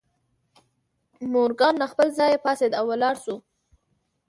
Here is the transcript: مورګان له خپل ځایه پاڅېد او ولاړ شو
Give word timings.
مورګان 1.31 1.73
له 1.81 1.85
خپل 1.91 2.07
ځایه 2.17 2.41
پاڅېد 2.43 2.71
او 2.79 2.85
ولاړ 2.91 3.15
شو 3.23 3.35